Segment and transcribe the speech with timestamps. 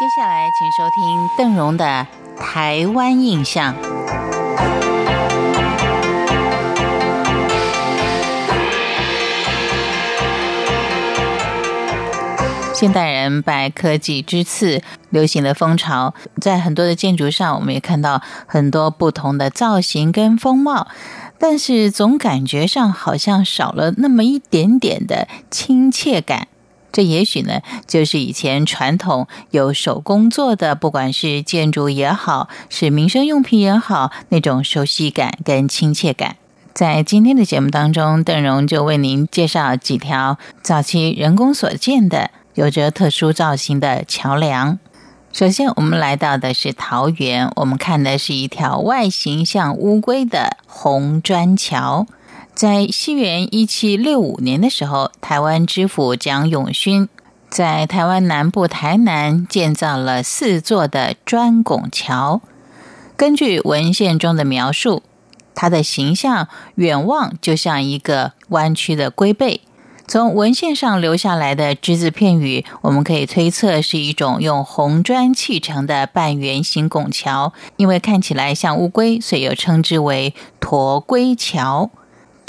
[0.00, 2.06] 接下来，请收听邓荣的
[2.40, 3.74] 《台湾印象》。
[12.72, 20.88] 现代人拜科技之赐，流行的风潮，在很多的建筑上，我们也看到很多不同的造型跟风貌，
[21.38, 26.48] 但是总感觉上好像少了那么一点点的亲切感。
[26.92, 36.36] 这也许呢，就是以前传统有手工做的，不管是建筑也好，是民生用品也好，那种熟悉感跟亲切感。
[36.72, 42.30] 在今天的节目当中，邓荣就为您介绍几条早期人工所建的。
[42.54, 44.78] 有着特殊造型的桥梁。
[45.32, 52.06] 首先，我们来到的是桃园，我们看的是一条外形像乌龟的红砖桥。
[52.60, 57.08] 在西元一七六五年的时候，台湾知府蒋永勋
[57.48, 62.42] 在台湾南部台南建造了四座的砖拱桥。
[63.16, 65.02] 根据文献中的描述，
[65.54, 69.62] 它的形象远望就像一个弯曲的龟背。
[70.06, 81.88] 从文献上留下来的只字片语，我们可以推测是一种用红砖砌成的半圆形拱桥，因为看起来像乌龟，所以又称之为驼龟桥。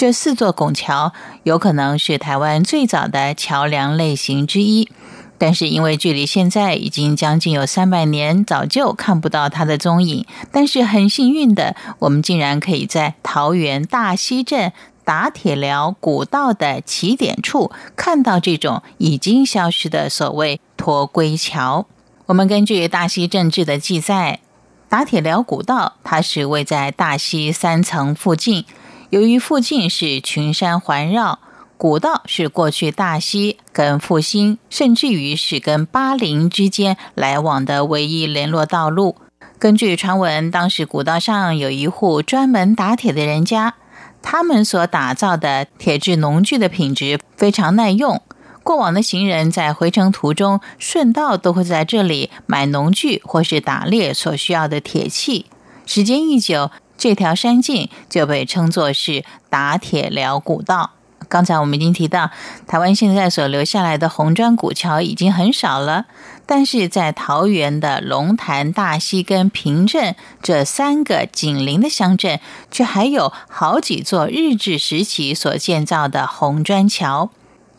[0.01, 1.13] 这四座拱桥
[1.43, 4.89] 有可能是台湾最早的桥梁类型之一，
[5.37, 10.25] 但是因为距离现在已经将近有三百年，早就看不到它的踪影。
[10.51, 14.73] 但是很幸运的，我们竟然可以在桃园大溪镇。
[15.03, 21.85] 打铁寮古道的起点处，看到这种已经消失的所谓驼龟桥。
[22.25, 24.39] 我们根据大溪镇志的记载，
[24.89, 28.65] 打铁寮古道它是位在大溪三层附近。
[29.11, 31.39] 由于附近是群山环绕，
[31.75, 39.17] 古道是过去大溪跟复兴，甚至于是跟巴陵之间来往的唯一联络道路。
[39.59, 43.73] 根据传闻，当时古道上有一户专门打铁的人家。
[44.21, 48.21] 他们所打造的铁制农具的品质非常耐用，
[48.63, 55.47] 过往的行人在回程途中顺道都会在这里买农具或是打猎所需要的铁器。
[55.85, 60.91] 时间一久，这条山径就被称作是打铁寮古道。
[61.27, 62.29] 刚才我们已经提到，
[62.67, 66.05] 台湾现在所留下来的红砖古桥已经很少了，
[66.45, 77.31] 但是在桃园的龙潭、大溪跟平镇这三个紧邻的乡镇，却还有好几座日治时期所建造的红砖桥。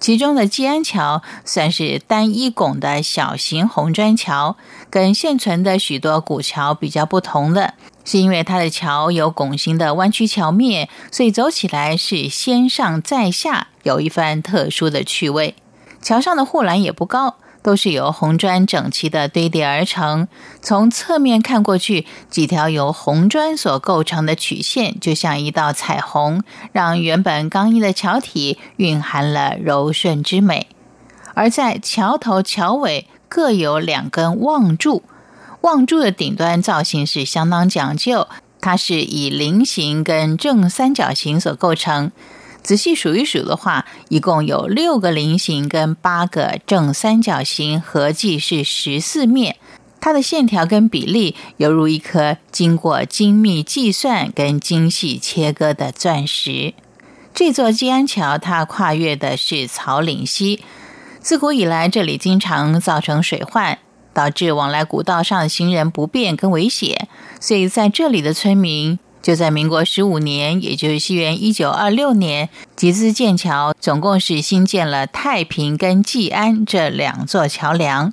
[0.03, 4.57] 其中的基安桥算是单一拱的小型红砖桥，
[4.91, 7.75] 跟现存的许多古桥比较不同的。
[8.05, 15.55] 是因为它的桥有拱形的弯曲桥面，所以走起来是先上再下，有一番特殊的趣味。
[16.03, 20.29] 桥上的护栏也不高，都是由红砖整齐的堆叠而成。
[20.61, 26.43] 从侧面看过去，几条由红砖所构成的曲线，就像一道彩虹，
[26.73, 30.67] 让原本刚硬的桥体蕴含了柔顺之美。
[31.35, 35.03] 而在桥头、桥尾各有两根望柱。
[35.63, 38.27] 望柱的顶端造型是相当讲究，
[38.61, 42.11] 它是以菱形跟正三角形所构成。
[42.63, 49.57] 仔细数一数的话，一共有六个菱形跟八个正三角形，合计是十四面。
[50.01, 56.75] 它的线条跟比例犹如一颗经过精密计算跟精细切割的钻石。
[57.35, 60.65] 这座基安桥，它跨越的是草岭溪，
[61.21, 63.79] 自古以来这里经常造成水患。
[64.15, 67.09] 导致往来古道上行人不便跟危险，
[67.41, 78.13] 所以在这里的村民就在民国十五年，也就是西元一九二六年，集资建桥，总共是新建了太平跟济安这两座桥梁。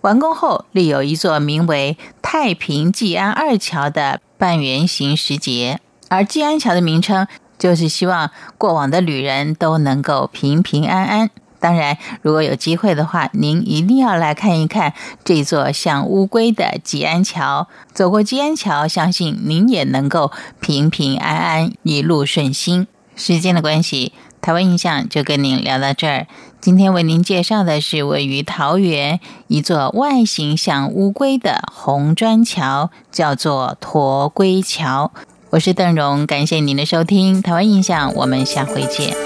[0.00, 5.78] 完工后，立有一座名为太平济安二桥的半圆形石阶，
[6.08, 7.26] 而济安桥的名称
[7.58, 11.30] 就是希望过往的旅人都能够平平安安。
[11.60, 14.92] 当然，如果有机会的话，您一定要来看一看
[15.24, 17.68] 这座像乌龟的吉安桥。
[17.92, 22.86] 走过吉安桥，相信您也能够平平安安，一路顺心。
[23.14, 26.26] 时间的关系，台湾印象就跟您聊到这儿。
[26.60, 35.12] 今天为您介绍的是位于桃园一座外形像乌龟的红砖桥，叫做驼龟桥。
[35.50, 37.40] 我是邓荣，感谢您的收听。
[37.40, 39.16] 台湾印象，我们下回见。